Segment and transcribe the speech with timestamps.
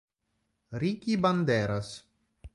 [0.73, 2.01] Ricky Banderas